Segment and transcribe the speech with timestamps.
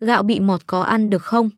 [0.00, 1.50] Gạo bị mọt có ăn được không?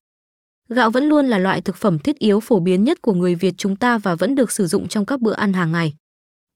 [0.68, 3.54] Gạo vẫn luôn là loại thực phẩm thiết yếu phổ biến nhất của người Việt
[3.58, 5.94] chúng ta và vẫn được sử dụng trong các bữa ăn hàng ngày.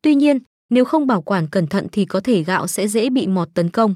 [0.02, 0.38] Tuy nhiên,
[0.70, 3.70] nếu không bảo quản cẩn thận thì có thể gạo sẽ dễ bị mọt tấn
[3.70, 3.94] công.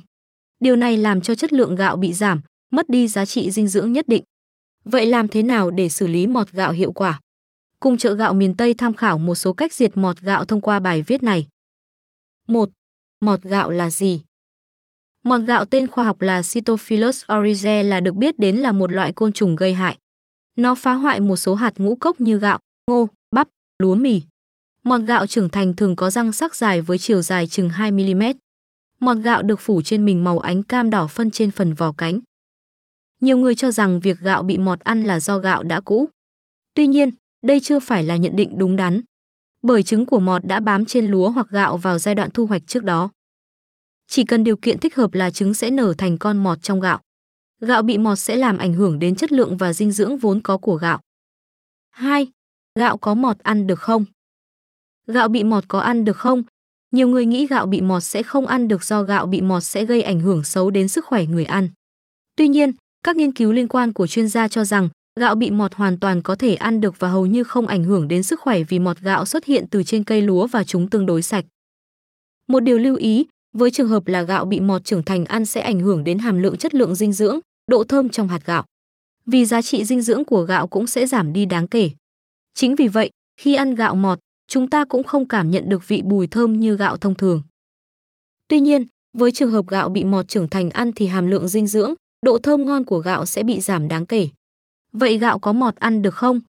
[0.60, 2.40] Điều này làm cho chất lượng gạo bị giảm,
[2.72, 4.24] mất đi giá trị dinh dưỡng nhất định.
[4.84, 7.20] Vậy làm thế nào để xử lý mọt gạo hiệu quả?
[7.80, 10.80] Cùng chợ gạo miền Tây tham khảo một số cách diệt mọt gạo thông qua
[10.80, 11.46] bài viết này.
[12.48, 12.70] 1.
[13.20, 14.22] Mọt gạo là gì?
[15.26, 19.12] Mọt gạo tên khoa học là Cytophilus oryzae là được biết đến là một loại
[19.12, 19.98] côn trùng gây hại.
[20.56, 22.58] Nó phá hoại một số hạt ngũ cốc như gạo,
[22.90, 23.48] ngô, bắp,
[23.78, 24.22] lúa mì.
[24.82, 28.22] Mọt gạo trưởng thành thường có răng sắc dài với chiều dài chừng 2 mm.
[29.00, 32.20] Mọt gạo được phủ trên mình màu ánh cam đỏ phân trên phần vỏ cánh.
[33.20, 36.08] Nhiều người cho rằng việc gạo bị mọt ăn là do gạo đã cũ.
[36.74, 37.10] Tuy nhiên,
[37.42, 39.00] đây chưa phải là nhận định đúng đắn.
[39.62, 42.62] Bởi trứng của mọt đã bám trên lúa hoặc gạo vào giai đoạn thu hoạch
[42.66, 43.10] trước đó.
[44.06, 47.00] Chỉ cần điều kiện thích hợp là trứng sẽ nở thành con mọt trong gạo.
[47.60, 50.58] Gạo bị mọt sẽ làm ảnh hưởng đến chất lượng và dinh dưỡng vốn có
[50.58, 51.00] của gạo.
[51.90, 52.26] 2.
[52.78, 54.04] Gạo có mọt ăn được không?
[55.06, 56.42] Gạo bị mọt có ăn được không?
[56.90, 59.84] Nhiều người nghĩ gạo bị mọt sẽ không ăn được do gạo bị mọt sẽ
[59.84, 61.68] gây ảnh hưởng xấu đến sức khỏe người ăn.
[62.36, 64.88] Tuy nhiên, các nghiên cứu liên quan của chuyên gia cho rằng
[65.20, 68.08] gạo bị mọt hoàn toàn có thể ăn được và hầu như không ảnh hưởng
[68.08, 71.06] đến sức khỏe vì mọt gạo xuất hiện từ trên cây lúa và chúng tương
[71.06, 71.44] đối sạch.
[72.48, 73.26] Một điều lưu ý,
[73.56, 76.42] với trường hợp là gạo bị mọt trưởng thành ăn sẽ ảnh hưởng đến hàm
[76.42, 77.38] lượng chất lượng dinh dưỡng,
[77.70, 78.64] độ thơm trong hạt gạo.
[79.26, 81.90] Vì giá trị dinh dưỡng của gạo cũng sẽ giảm đi đáng kể.
[82.54, 86.02] Chính vì vậy, khi ăn gạo mọt, chúng ta cũng không cảm nhận được vị
[86.04, 87.42] bùi thơm như gạo thông thường.
[88.48, 88.86] Tuy nhiên,
[89.18, 92.38] với trường hợp gạo bị mọt trưởng thành ăn thì hàm lượng dinh dưỡng, độ
[92.38, 94.28] thơm ngon của gạo sẽ bị giảm đáng kể.
[94.92, 96.40] Vậy gạo có mọt ăn được không?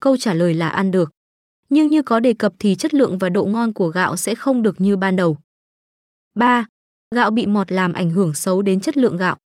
[0.00, 1.10] Câu trả lời là ăn được.
[1.68, 4.62] Nhưng như có đề cập thì chất lượng và độ ngon của gạo sẽ không
[4.62, 5.36] được như ban đầu.
[6.36, 6.66] 3.
[7.14, 9.36] Gạo bị mọt làm ảnh hưởng xấu đến chất lượng gạo.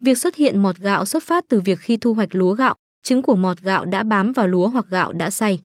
[0.00, 3.22] Việc xuất hiện mọt gạo xuất phát từ việc khi thu hoạch lúa gạo, trứng
[3.22, 5.60] của mọt gạo đã bám vào lúa hoặc gạo đã xay.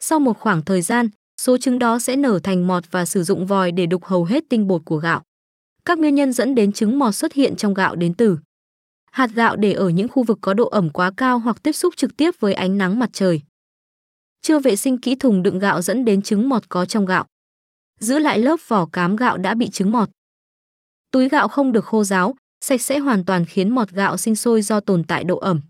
[0.00, 1.08] Sau một khoảng thời gian,
[1.40, 4.44] số trứng đó sẽ nở thành mọt và sử dụng vòi để đục hầu hết
[4.48, 5.22] tinh bột của gạo.
[5.84, 8.38] Các nguyên nhân dẫn đến trứng mọt xuất hiện trong gạo đến từ
[9.10, 11.94] hạt gạo để ở những khu vực có độ ẩm quá cao hoặc tiếp xúc
[11.96, 13.40] trực tiếp với ánh nắng mặt trời.
[14.42, 17.26] Chưa vệ sinh kỹ thùng đựng gạo dẫn đến trứng mọt có trong gạo.
[18.00, 20.08] Giữ lại lớp vỏ cám gạo đã bị trứng mọt.
[21.10, 22.34] Túi gạo không được khô ráo,
[22.64, 25.60] sạch sẽ hoàn toàn khiến mọt gạo sinh sôi do tồn tại độ ẩm.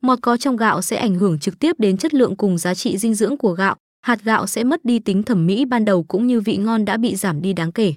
[0.00, 2.98] Mọt có trong gạo sẽ ảnh hưởng trực tiếp đến chất lượng cùng giá trị
[2.98, 6.26] dinh dưỡng của gạo, hạt gạo sẽ mất đi tính thẩm mỹ ban đầu cũng
[6.26, 7.94] như vị ngon đã bị giảm đi đáng kể.